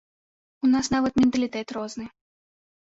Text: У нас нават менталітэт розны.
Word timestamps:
У 0.67 0.71
нас 0.73 0.89
нават 0.95 1.13
менталітэт 1.25 1.67
розны. 1.79 2.11